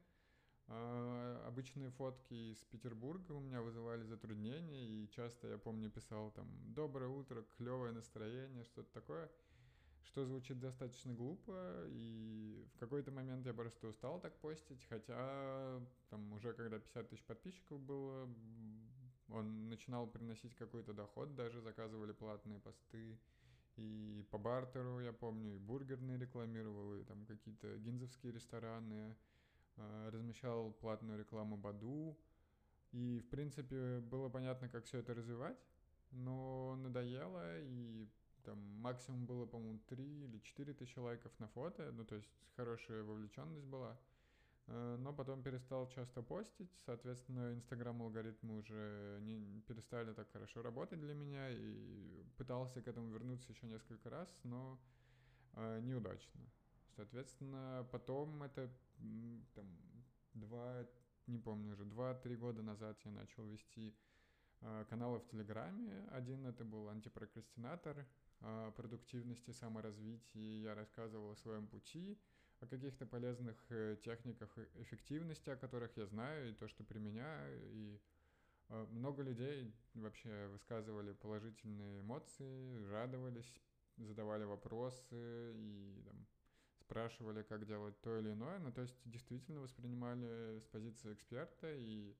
А 0.68 1.44
обычные 1.46 1.90
фотки 1.90 2.34
из 2.52 2.58
Петербурга 2.64 3.32
у 3.32 3.40
меня 3.40 3.62
вызывали 3.62 4.02
затруднения, 4.02 4.84
и 4.84 5.08
часто, 5.10 5.46
я 5.46 5.58
помню, 5.58 5.90
писал 5.90 6.32
там 6.32 6.48
«Доброе 6.74 7.08
утро, 7.08 7.44
клевое 7.56 7.92
настроение», 7.92 8.64
что-то 8.64 8.92
такое, 8.92 9.30
что 10.02 10.24
звучит 10.24 10.58
достаточно 10.58 11.14
глупо, 11.14 11.84
и 11.88 12.66
в 12.74 12.78
какой-то 12.78 13.12
момент 13.12 13.46
я 13.46 13.54
просто 13.54 13.86
устал 13.86 14.20
так 14.20 14.36
постить, 14.40 14.84
хотя 14.88 15.80
там 16.10 16.32
уже 16.32 16.52
когда 16.52 16.80
50 16.80 17.10
тысяч 17.10 17.24
подписчиков 17.24 17.80
было, 17.80 18.28
он 19.28 19.68
начинал 19.68 20.06
приносить 20.06 20.54
какой-то 20.54 20.92
доход, 20.92 21.34
даже 21.34 21.60
заказывали 21.60 22.12
платные 22.12 22.60
посты. 22.60 23.18
И 23.76 24.24
по 24.30 24.38
бартеру, 24.38 25.00
я 25.00 25.12
помню, 25.12 25.56
и 25.56 25.58
бургерные 25.58 26.18
рекламировал, 26.18 26.94
и 26.94 27.04
там 27.04 27.26
какие-то 27.26 27.76
гинзовские 27.78 28.32
рестораны, 28.32 29.16
э, 29.76 30.08
размещал 30.10 30.72
платную 30.72 31.18
рекламу 31.18 31.56
Баду. 31.56 32.16
И, 32.92 33.20
в 33.20 33.28
принципе, 33.28 34.00
было 34.00 34.28
понятно, 34.28 34.68
как 34.68 34.84
все 34.86 34.98
это 35.00 35.12
развивать, 35.12 35.58
но 36.12 36.76
надоело, 36.76 37.60
и 37.60 38.08
там 38.44 38.58
максимум 38.80 39.26
было, 39.26 39.44
по-моему, 39.44 39.80
3 39.88 40.24
или 40.24 40.38
4 40.38 40.72
тысячи 40.72 40.98
лайков 40.98 41.32
на 41.38 41.48
фото, 41.48 41.90
ну, 41.92 42.04
то 42.04 42.14
есть 42.14 42.30
хорошая 42.56 43.02
вовлеченность 43.02 43.66
была. 43.66 43.98
Э, 44.68 44.96
но 44.98 45.12
потом 45.12 45.42
перестал 45.42 45.88
часто 45.88 46.22
постить, 46.22 46.72
соответственно, 46.84 47.52
Инстаграм 47.54 48.02
алгоритмы 48.02 48.58
уже 48.58 49.18
не 49.22 49.60
перестали 49.62 50.12
так 50.12 50.30
хорошо 50.32 50.62
работать 50.62 51.00
для 51.00 51.14
меня, 51.14 51.50
и 51.50 52.24
пытался 52.36 52.82
к 52.82 52.88
этому 52.88 53.08
вернуться 53.10 53.52
еще 53.52 53.66
несколько 53.66 54.10
раз, 54.10 54.28
но 54.42 54.78
э, 55.52 55.80
неудачно. 55.80 56.40
Соответственно, 56.96 57.86
потом 57.92 58.42
это 58.42 58.70
там 59.54 59.66
два, 60.34 60.86
не 61.26 61.38
помню 61.38 61.72
уже, 61.72 61.84
два-три 61.84 62.36
года 62.36 62.62
назад 62.62 62.98
я 63.04 63.10
начал 63.12 63.44
вести 63.46 63.94
э, 64.62 64.84
каналы 64.88 65.20
в 65.20 65.26
Телеграме. 65.26 66.08
Один 66.10 66.44
это 66.46 66.64
был 66.64 66.88
антипрокрастинатор, 66.88 68.04
э, 68.40 68.72
продуктивности, 68.74 69.52
саморазвитии. 69.52 70.62
Я 70.62 70.74
рассказывал 70.74 71.30
о 71.30 71.36
своем 71.36 71.68
пути, 71.68 72.18
о 72.60 72.66
каких-то 72.66 73.06
полезных 73.06 73.56
э, 73.70 73.96
техниках 74.02 74.56
эффективности, 74.76 75.50
о 75.50 75.56
которых 75.56 75.96
я 75.96 76.06
знаю, 76.06 76.50
и 76.50 76.54
то, 76.54 76.68
что 76.68 76.84
применяю, 76.84 77.60
и 77.72 78.00
э, 78.68 78.86
много 78.90 79.22
людей 79.22 79.74
вообще 79.94 80.46
высказывали 80.48 81.12
положительные 81.12 82.00
эмоции, 82.00 82.84
радовались, 82.86 83.52
задавали 83.96 84.44
вопросы 84.44 85.52
и 85.54 86.02
там, 86.04 86.26
спрашивали, 86.80 87.42
как 87.42 87.66
делать 87.66 88.00
то 88.00 88.18
или 88.18 88.32
иное. 88.32 88.58
Ну, 88.58 88.72
то 88.72 88.82
есть 88.82 88.96
действительно 89.04 89.60
воспринимали 89.60 90.60
с 90.60 90.66
позиции 90.66 91.12
эксперта, 91.12 91.72
и 91.74 92.14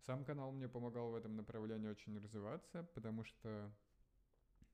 сам 0.00 0.24
канал 0.24 0.52
мне 0.52 0.68
помогал 0.68 1.10
в 1.10 1.14
этом 1.14 1.36
направлении 1.36 1.88
очень 1.88 2.18
развиваться, 2.18 2.82
потому 2.94 3.24
что 3.24 3.70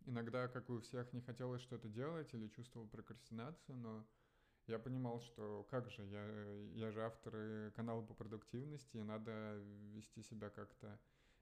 иногда, 0.06 0.48
как 0.48 0.68
и 0.68 0.72
у 0.72 0.80
всех, 0.80 1.12
не 1.12 1.20
хотелось 1.20 1.62
что-то 1.62 1.88
делать 1.88 2.32
или 2.34 2.48
чувствовал 2.48 2.87
прокрастинацию, 2.87 3.76
но 3.76 4.06
я 4.68 4.78
понимал, 4.78 5.20
что 5.20 5.66
как 5.70 5.90
же, 5.90 6.04
я, 6.04 6.87
я 6.87 6.90
же 6.90 7.02
автор 7.02 7.72
канала 7.75 8.02
по 8.02 8.14
продуктивности, 8.14 8.98
и 8.98 9.02
надо 9.02 9.56
вести 9.94 10.22
себя 10.22 10.50
как-то 10.50 10.98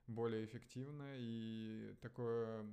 более 0.06 0.44
эффективно, 0.44 1.14
и 1.16 1.94
такое, 2.00 2.64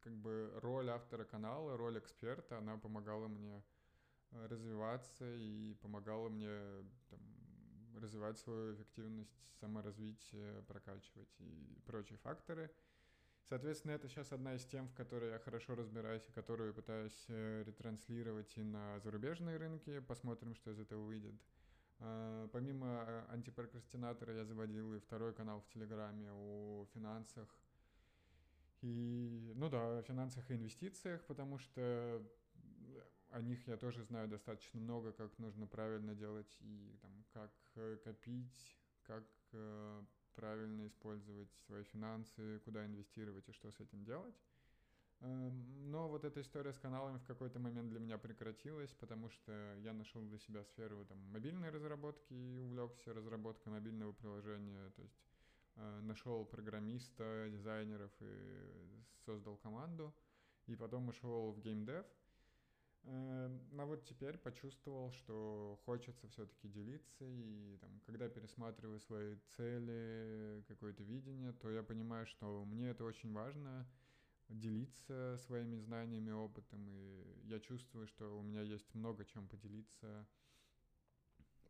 как 0.00 0.16
бы, 0.16 0.50
роль 0.62 0.88
автора 0.90 1.24
канала, 1.24 1.76
роль 1.76 1.98
эксперта, 1.98 2.58
она 2.58 2.78
помогала 2.78 3.28
мне 3.28 3.62
э, 4.30 4.46
развиваться 4.46 5.34
и 5.36 5.74
помогала 5.74 6.28
мне 6.30 6.58
там, 7.10 7.20
развивать 7.96 8.38
свою 8.38 8.74
эффективность, 8.74 9.38
саморазвитие, 9.60 10.62
прокачивать 10.62 11.34
и 11.40 11.82
прочие 11.84 12.18
факторы– 12.18 12.70
Соответственно, 13.48 13.92
это 13.92 14.08
сейчас 14.08 14.32
одна 14.32 14.54
из 14.54 14.64
тем, 14.64 14.88
в 14.88 14.94
которой 14.94 15.30
я 15.30 15.38
хорошо 15.38 15.74
разбираюсь 15.74 16.26
и 16.28 16.32
которую 16.32 16.72
пытаюсь 16.72 17.24
э, 17.28 17.62
ретранслировать 17.66 18.56
и 18.56 18.62
на 18.62 18.98
зарубежные 19.00 19.58
рынки. 19.58 20.00
Посмотрим, 20.00 20.54
что 20.54 20.70
из 20.70 20.78
этого 20.78 21.04
выйдет. 21.04 21.34
А, 21.98 22.48
помимо 22.48 23.04
э, 23.06 23.24
антипрокрастинатора 23.32 24.34
я 24.34 24.44
заводил 24.46 24.94
и 24.94 24.98
второй 24.98 25.34
канал 25.34 25.60
в 25.60 25.68
Телеграме 25.68 26.30
о 26.32 26.86
финансах. 26.94 27.48
И, 28.80 29.52
ну 29.56 29.68
да, 29.68 29.98
о 29.98 30.02
финансах 30.02 30.50
и 30.50 30.54
инвестициях, 30.54 31.22
потому 31.26 31.58
что 31.58 32.22
о 33.30 33.42
них 33.42 33.66
я 33.66 33.76
тоже 33.76 34.04
знаю 34.04 34.28
достаточно 34.28 34.80
много, 34.80 35.12
как 35.12 35.38
нужно 35.38 35.66
правильно 35.66 36.14
делать 36.14 36.56
и 36.60 36.96
там, 37.02 37.24
как 37.32 37.52
э, 37.74 37.98
копить, 38.02 38.78
как 39.02 39.24
правильно 40.34 40.86
использовать 40.86 41.50
свои 41.66 41.84
финансы, 41.84 42.60
куда 42.64 42.84
инвестировать 42.84 43.48
и 43.48 43.52
что 43.52 43.70
с 43.70 43.80
этим 43.80 44.04
делать. 44.04 44.34
Эм, 45.20 45.90
но 45.90 46.08
вот 46.08 46.24
эта 46.24 46.40
история 46.40 46.72
с 46.72 46.78
каналами 46.78 47.18
в 47.18 47.24
какой-то 47.24 47.58
момент 47.58 47.88
для 47.88 48.00
меня 48.00 48.18
прекратилась, 48.18 48.92
потому 48.92 49.30
что 49.30 49.76
я 49.78 49.92
нашел 49.92 50.22
для 50.22 50.38
себя 50.38 50.64
сферу 50.64 51.04
там, 51.06 51.18
мобильной 51.32 51.70
разработки 51.70 52.34
и 52.34 52.58
увлекся 52.58 53.14
разработкой 53.14 53.72
мобильного 53.72 54.12
приложения. 54.12 54.90
То 54.90 55.02
есть 55.02 55.22
э, 55.76 56.00
нашел 56.02 56.44
программиста, 56.44 57.48
дизайнеров 57.50 58.12
и 58.20 59.04
создал 59.24 59.56
команду. 59.56 60.14
И 60.66 60.76
потом 60.76 61.08
ушел 61.08 61.52
в 61.52 61.60
геймдев. 61.60 62.06
Но 63.84 63.88
вот 63.88 64.04
теперь 64.06 64.38
почувствовал, 64.38 65.10
что 65.12 65.78
хочется 65.84 66.26
все-таки 66.28 66.68
делиться, 66.68 67.26
и 67.26 67.76
там, 67.82 68.00
когда 68.06 68.30
пересматриваю 68.30 68.98
свои 68.98 69.36
цели, 69.56 70.64
какое-то 70.68 71.02
видение, 71.02 71.52
то 71.52 71.70
я 71.70 71.82
понимаю, 71.82 72.24
что 72.24 72.64
мне 72.64 72.88
это 72.88 73.04
очень 73.04 73.30
важно 73.34 73.86
делиться 74.48 75.36
своими 75.44 75.76
знаниями, 75.76 76.30
опытом, 76.30 76.88
и 76.88 77.26
я 77.42 77.60
чувствую, 77.60 78.06
что 78.06 78.38
у 78.38 78.42
меня 78.42 78.62
есть 78.62 78.94
много 78.94 79.26
чем 79.26 79.46
поделиться. 79.48 80.26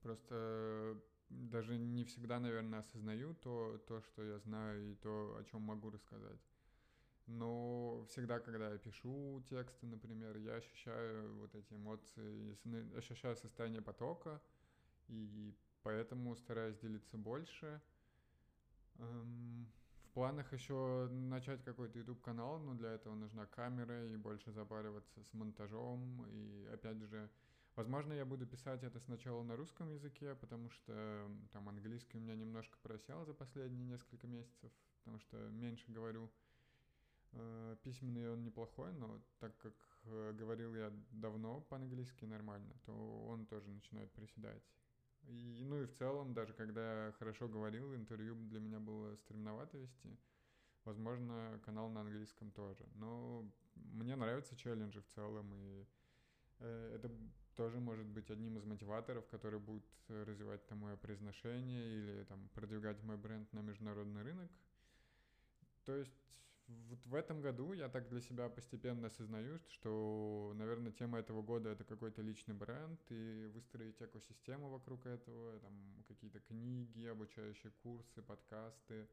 Просто 0.01 0.97
даже 1.31 1.77
не 1.77 2.05
всегда, 2.05 2.39
наверное, 2.39 2.79
осознаю 2.79 3.35
то, 3.35 3.83
то, 3.89 4.01
что 4.03 4.23
я 4.23 4.39
знаю, 4.39 4.93
и 4.93 4.95
то, 4.95 5.37
о 5.37 5.43
чем 5.43 5.63
могу 5.63 5.91
рассказать. 5.91 6.54
Но 7.27 8.05
всегда, 8.11 8.39
когда 8.39 8.71
я 8.71 8.79
пишу 8.79 9.43
тексты, 9.49 9.87
например, 9.87 10.37
я 10.37 10.57
ощущаю 10.57 11.35
вот 11.37 11.55
эти 11.55 11.73
эмоции, 11.73 12.59
ощущаю 12.97 13.37
состояние 13.37 13.81
потока, 13.81 14.43
и 15.09 15.55
поэтому 15.83 16.37
стараюсь 16.37 16.79
делиться 16.79 17.17
больше. 17.17 17.81
Эм, 18.99 19.67
в 20.05 20.11
планах 20.11 20.53
еще 20.53 21.09
начать 21.11 21.65
какой-то 21.65 21.99
YouTube-канал, 21.99 22.59
но 22.59 22.75
для 22.75 22.93
этого 22.93 23.15
нужна 23.15 23.47
камера 23.47 24.07
и 24.07 24.17
больше 24.17 24.53
запариваться 24.53 25.23
с 25.25 25.33
монтажом. 25.33 26.27
И 26.29 26.69
опять 26.73 26.99
же, 26.99 27.31
возможно, 27.75 28.13
я 28.13 28.27
буду 28.27 28.47
писать 28.47 28.85
это 28.85 29.01
сначала 29.01 29.43
на 29.43 29.57
русском 29.57 29.91
языке, 29.91 30.35
потому 30.35 30.69
что 30.69 31.31
там 31.53 31.69
английский 31.71 32.19
у 32.19 32.21
меня 32.21 32.37
немножко 32.37 32.79
просел 32.83 33.25
за 33.25 33.33
последние 33.33 33.87
несколько 33.87 34.27
месяцев, 34.27 34.71
потому 34.99 35.19
что 35.21 35.37
меньше 35.49 35.91
говорю. 35.91 36.31
Э, 37.37 37.77
письменный 37.83 38.31
он 38.31 38.45
неплохой, 38.45 38.93
но 38.93 39.21
так 39.41 39.57
как 39.59 39.75
э, 40.05 40.33
говорил 40.39 40.75
я 40.75 40.93
давно 41.11 41.61
по-английски 41.63 42.25
нормально, 42.27 42.75
то 42.85 42.93
он 43.27 43.47
тоже 43.47 43.69
начинает 43.71 44.13
приседать. 44.13 44.63
И, 45.25 45.65
ну 45.65 45.83
и 45.83 45.87
в 45.87 45.93
целом, 45.93 46.35
даже 46.35 46.53
когда 46.53 47.07
я 47.07 47.13
хорошо 47.13 47.49
говорил, 47.49 47.95
интервью 47.95 48.37
для 48.37 48.61
меня 48.61 48.79
было 48.79 49.17
стремновато 49.17 49.79
вести. 49.79 50.17
Возможно, 50.85 51.61
канал 51.65 51.89
на 51.89 52.03
английском 52.03 52.51
тоже. 52.51 52.87
Но 52.95 53.51
мне 53.75 54.17
нравятся 54.17 54.55
челленджи 54.55 55.01
в 55.01 55.07
целом, 55.07 55.53
и 55.55 55.87
э, 56.61 56.93
это 56.95 57.11
тоже 57.57 57.81
может 57.81 58.07
быть 58.07 58.31
одним 58.31 58.59
из 58.59 58.65
мотиваторов, 58.65 59.27
который 59.27 59.59
будет 59.59 59.87
развивать 60.09 60.65
там 60.67 60.79
мое 60.79 60.97
произношение 60.97 61.97
или 61.97 62.25
там 62.25 62.49
продвигать 62.51 63.03
мой 63.03 63.17
бренд 63.17 63.53
на 63.53 63.61
международный 63.61 64.23
рынок. 64.23 64.51
То 65.85 65.97
есть 65.97 66.44
вот 66.69 67.05
в 67.07 67.15
этом 67.15 67.41
году 67.41 67.73
я 67.73 67.89
так 67.89 68.09
для 68.09 68.21
себя 68.21 68.49
постепенно 68.49 69.09
осознаю, 69.09 69.61
что, 69.69 70.53
наверное, 70.57 70.93
тема 70.93 71.19
этого 71.19 71.43
года 71.43 71.71
это 71.71 71.85
какой-то 71.85 72.23
личный 72.23 72.55
бренд 72.55 73.01
и 73.11 73.51
выстроить 73.53 74.01
экосистему 74.01 74.69
вокруг 74.71 75.07
этого, 75.07 75.59
там 75.61 76.05
какие-то 76.09 76.41
книги, 76.41 77.07
обучающие 77.07 77.73
курсы, 77.83 78.23
подкасты, 78.23 79.09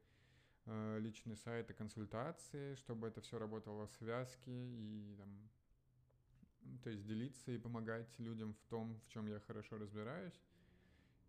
э, 0.66 0.98
личные 1.00 1.36
сайты, 1.36 1.74
консультации, 1.74 2.74
чтобы 2.76 3.08
это 3.08 3.20
все 3.20 3.38
работало 3.38 3.86
в 3.86 3.92
связке 3.92 4.50
и 4.50 5.14
там 5.18 5.50
то 6.82 6.90
есть 6.90 7.04
делиться 7.04 7.50
и 7.50 7.58
помогать 7.58 8.18
людям 8.18 8.54
в 8.54 8.62
том, 8.68 9.00
в 9.00 9.08
чем 9.08 9.26
я 9.26 9.40
хорошо 9.40 9.78
разбираюсь. 9.78 10.40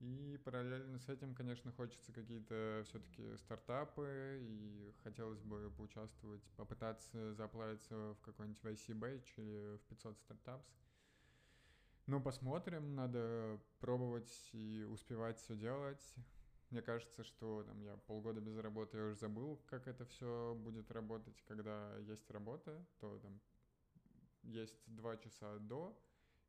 И 0.03 0.38
параллельно 0.43 1.00
с 1.00 1.07
этим, 1.07 1.33
конечно, 1.33 1.72
хочется 1.72 2.12
какие-то 2.12 2.83
все-таки 2.86 3.38
стартапы, 3.38 4.38
и 4.41 4.93
хотелось 5.01 5.39
бы 5.39 5.72
поучаствовать, 5.72 6.43
попытаться 6.57 7.33
заплавиться 7.33 7.95
в 8.15 8.22
какой-нибудь 8.22 8.62
YC 8.63 9.00
Batch 9.00 9.27
или 9.38 9.77
в 9.77 9.81
500 9.83 10.19
стартапс. 10.19 10.67
Ну, 12.05 12.22
посмотрим, 12.22 12.95
надо 12.95 13.62
пробовать 13.79 14.50
и 14.51 14.86
успевать 14.89 15.39
все 15.39 15.55
делать. 15.55 16.03
Мне 16.69 16.81
кажется, 16.81 17.24
что 17.24 17.63
там 17.63 17.79
я 17.79 17.95
полгода 17.95 18.41
без 18.41 18.57
работы, 18.57 18.98
я 18.98 19.05
уже 19.05 19.15
забыл, 19.15 19.63
как 19.67 19.88
это 19.88 20.03
все 20.05 20.53
будет 20.53 20.91
работать, 20.91 21.41
когда 21.48 21.95
есть 22.00 22.29
работа, 22.29 22.86
то 23.00 23.19
там 23.19 23.39
есть 24.41 24.83
два 24.86 25.15
часа 25.15 25.60
до, 25.60 25.98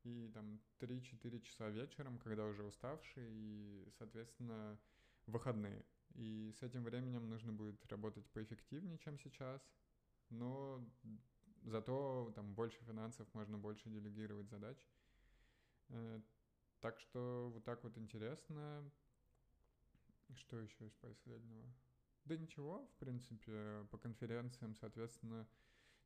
и 0.05 0.29
там 0.29 0.59
3-4 0.79 1.41
часа 1.41 1.69
вечером, 1.69 2.19
когда 2.19 2.45
уже 2.45 2.63
уставший, 2.63 3.27
и, 3.27 3.89
соответственно, 3.97 4.79
выходные. 5.25 5.85
И 6.13 6.53
с 6.57 6.63
этим 6.63 6.83
временем 6.83 7.27
нужно 7.27 7.51
будет 7.51 7.83
работать 7.87 8.25
поэффективнее, 8.29 8.97
чем 8.99 9.19
сейчас, 9.19 9.61
но 10.29 10.87
зато 11.63 12.31
там 12.35 12.53
больше 12.53 12.83
финансов, 12.85 13.27
можно 13.33 13.57
больше 13.57 13.89
делегировать 13.89 14.49
задач. 14.49 14.77
Э, 15.89 16.21
так 16.79 16.99
что 16.99 17.49
вот 17.53 17.63
так 17.63 17.83
вот 17.83 17.97
интересно. 17.97 18.89
Что 20.35 20.59
еще 20.59 20.87
из 20.87 20.93
последнего? 20.95 21.65
Да 22.25 22.35
ничего, 22.35 22.87
в 22.87 22.95
принципе, 22.99 23.85
по 23.91 23.97
конференциям, 23.97 24.75
соответственно, 24.75 25.47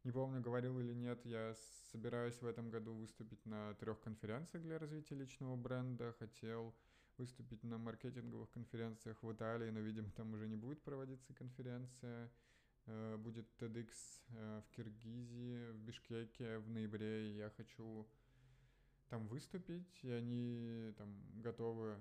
не 0.03 0.12
помню, 0.12 0.41
говорил 0.41 0.79
или 0.79 0.94
нет, 0.94 1.25
я 1.25 1.53
собираюсь 1.91 2.41
в 2.41 2.46
этом 2.46 2.70
году 2.70 2.94
выступить 2.94 3.46
на 3.46 3.74
трех 3.75 4.00
конференциях 4.00 4.63
для 4.63 4.79
развития 4.79 5.15
личного 5.15 5.56
бренда. 5.56 6.13
Хотел 6.20 6.75
выступить 7.18 7.63
на 7.63 7.77
маркетинговых 7.77 8.50
конференциях 8.51 9.22
в 9.22 9.32
Италии, 9.32 9.70
но, 9.70 9.79
видимо, 9.79 10.10
там 10.12 10.34
уже 10.34 10.48
не 10.48 10.56
будет 10.56 10.82
проводиться 10.84 11.34
конференция. 11.34 12.32
Э, 12.86 13.18
будет 13.18 13.46
TEDx 13.60 13.91
э, 14.29 14.62
в 14.65 14.75
Киргизии, 14.75 15.72
в 15.72 15.79
Бишкеке 15.79 16.58
в 16.60 16.70
ноябре, 16.70 17.36
я 17.36 17.50
хочу 17.51 18.08
там 19.10 19.27
выступить, 19.27 20.00
и 20.03 20.10
они 20.10 20.94
там 20.98 21.13
готовы 21.36 21.98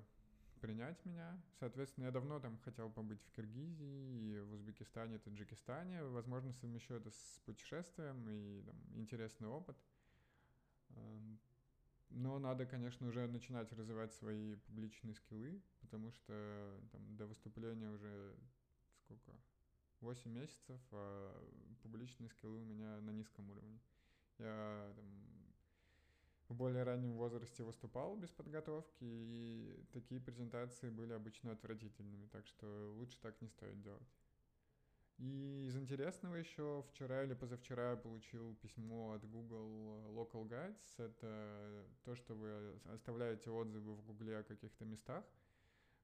принять 0.59 1.05
меня. 1.05 1.41
Соответственно, 1.59 2.07
я 2.07 2.11
давно 2.11 2.41
там 2.41 2.59
хотел 2.59 2.91
побыть 2.91 3.23
в 3.23 3.31
Киргизии, 3.33 4.41
в 4.41 4.53
Узбекистане, 4.53 5.19
Таджикистане. 5.19 6.05
Возможно, 6.05 6.53
совмещу 6.53 6.95
это 6.95 7.11
с 7.11 7.41
путешествием 7.45 8.29
и 8.29 8.63
там, 8.63 8.77
интересный 8.95 9.49
опыт. 9.49 9.77
Эм, 10.91 11.39
но 12.11 12.39
надо, 12.39 12.67
конечно, 12.67 13.07
уже 13.09 13.27
начинать 13.27 13.73
развивать 13.73 14.13
свои 14.15 14.57
публичные 14.57 15.15
скиллы, 15.15 15.63
потому 15.81 16.11
что 16.13 16.81
там, 16.93 17.17
до 17.17 17.27
выступления 17.27 17.91
уже 17.91 18.37
сколько? 19.05 19.33
8 20.01 20.31
месяцев, 20.31 20.81
а 20.93 21.51
публичные 21.83 22.29
скиллы 22.29 22.61
у 22.61 22.65
меня 22.65 23.01
на 23.01 23.11
низком 23.11 23.51
уровне. 23.51 23.81
Я 24.39 24.93
там, 24.95 25.07
в 26.49 26.55
более 26.55 26.83
раннем 26.83 27.17
возрасте 27.17 27.63
выступал 27.63 28.17
без 28.17 28.31
подготовки, 28.31 29.05
и 29.05 29.85
такие 29.93 30.21
презентации 30.21 30.89
были 30.91 31.13
обычно 31.13 31.53
отвратительными, 31.53 32.27
так 32.27 32.47
что 32.47 32.95
лучше 32.97 33.19
так 33.21 33.41
не 33.41 33.49
стоит 33.49 33.81
делать. 33.83 34.09
И 35.19 35.67
из 35.67 35.77
интересного 35.77 36.37
еще 36.37 36.85
вчера 36.91 37.25
или 37.25 37.35
позавчера 37.35 37.91
я 37.91 37.97
получил 37.97 38.55
письмо 38.57 39.15
от 39.15 39.29
Google 39.29 40.13
Local 40.13 40.49
Guides. 40.49 40.95
Это 40.97 41.85
то, 42.05 42.15
что 42.15 42.35
вы 42.35 42.79
оставляете 42.95 43.51
отзывы 43.51 43.95
в 43.95 44.03
Гугле 44.07 44.39
о 44.39 44.45
каких-то 44.45 44.85
местах. 44.85 45.25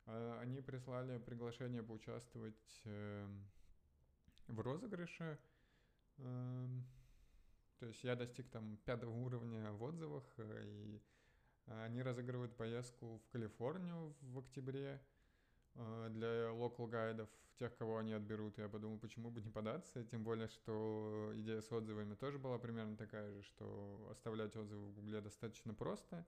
А, 0.07 0.41
они 0.41 0.61
прислали 0.61 1.19
приглашение 1.19 1.85
поучаствовать 1.85 2.83
эм, 2.85 3.49
в 4.49 4.61
розыгрыше. 4.61 5.39
То 7.79 7.87
есть 7.87 8.05
я 8.05 8.17
достиг 8.17 8.49
там 8.51 8.77
пятого 8.85 9.11
уровня 9.11 9.73
в 9.73 9.83
отзывах, 9.83 10.25
э, 10.39 10.63
и 10.65 11.03
они 11.67 12.03
разыгрывают 12.03 12.57
поездку 12.57 13.19
в 13.19 13.33
Калифорнию 13.33 14.15
в 14.21 14.39
октябре 14.39 15.01
э, 15.75 16.09
для 16.11 16.51
local 16.51 16.89
гайдов, 16.89 17.29
тех, 17.59 17.77
кого 17.77 17.99
они 17.99 18.13
отберут. 18.13 18.59
Я 18.59 18.69
подумал, 18.69 18.99
почему 18.99 19.31
бы 19.31 19.41
не 19.41 19.51
податься, 19.51 20.05
тем 20.05 20.25
более, 20.25 20.49
что 20.49 21.33
идея 21.37 21.61
с 21.61 21.73
отзывами 21.73 22.15
тоже 22.15 22.39
была 22.39 22.59
примерно 22.59 22.97
такая 22.97 23.33
же, 23.33 23.43
что 23.43 24.09
оставлять 24.11 24.57
отзывы 24.57 24.87
в 24.87 24.95
Гугле 24.95 25.21
достаточно 25.21 25.75
просто. 25.75 26.27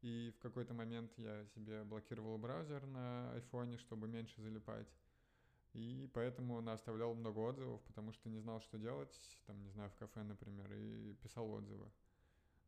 И 0.00 0.32
в 0.36 0.38
какой-то 0.38 0.74
момент 0.74 1.12
я 1.16 1.44
себе 1.46 1.82
блокировал 1.82 2.38
браузер 2.38 2.86
на 2.86 3.32
айфоне, 3.32 3.78
чтобы 3.78 4.06
меньше 4.06 4.40
залипать. 4.40 4.86
И 5.74 6.10
поэтому 6.14 6.66
оставлял 6.70 7.14
много 7.14 7.38
отзывов, 7.40 7.82
потому 7.82 8.12
что 8.12 8.28
не 8.28 8.38
знал, 8.38 8.60
что 8.60 8.78
делать, 8.78 9.14
там, 9.46 9.62
не 9.62 9.70
знаю, 9.70 9.90
в 9.90 9.96
кафе, 9.96 10.22
например, 10.22 10.72
и 10.72 11.14
писал 11.14 11.50
отзывы. 11.50 11.90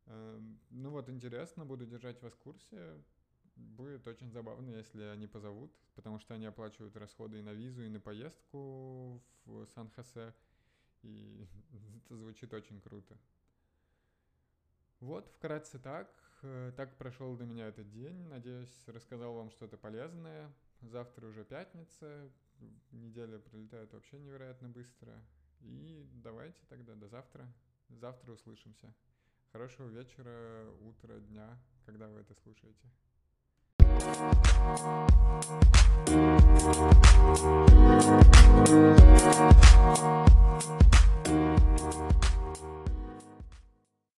Эм, 0.05 0.59
ну 0.69 0.91
вот, 0.91 1.09
интересно, 1.09 1.65
буду 1.65 1.85
держать 1.85 2.21
вас 2.21 2.33
в 2.33 2.37
курсе. 2.37 3.03
Будет 3.55 4.07
очень 4.07 4.31
забавно, 4.31 4.69
если 4.69 5.03
они 5.03 5.27
позовут, 5.27 5.71
потому 5.95 6.19
что 6.19 6.33
они 6.33 6.45
оплачивают 6.45 6.95
расходы 6.95 7.39
и 7.39 7.41
на 7.41 7.53
визу, 7.53 7.83
и 7.83 7.89
на 7.89 7.99
поездку 7.99 9.21
в 9.45 9.65
Сан-Хосе. 9.65 10.33
И 11.01 11.47
это 12.05 12.15
звучит 12.15 12.53
очень 12.53 12.79
круто. 12.79 13.17
Вот, 14.99 15.27
вкратце 15.29 15.79
так. 15.79 16.13
Э, 16.43 16.71
так 16.75 16.95
прошел 16.97 17.35
для 17.35 17.45
меня 17.45 17.67
этот 17.67 17.89
день. 17.89 18.27
Надеюсь, 18.27 18.87
рассказал 18.87 19.33
вам 19.33 19.49
что-то 19.49 19.77
полезное. 19.77 20.51
Завтра 20.81 21.27
уже 21.27 21.43
пятница 21.43 22.31
неделя 22.91 23.39
пролетает 23.39 23.93
вообще 23.93 24.19
невероятно 24.19 24.69
быстро. 24.69 25.13
И 25.61 26.07
давайте 26.23 26.59
тогда 26.69 26.95
до 26.95 27.07
завтра. 27.07 27.47
Завтра 27.89 28.31
услышимся. 28.31 28.93
Хорошего 29.51 29.87
вечера, 29.89 30.69
утра, 30.81 31.19
дня, 31.19 31.57
когда 31.85 32.07
вы 32.07 32.21
это 32.21 32.33
слушаете. 32.35 32.89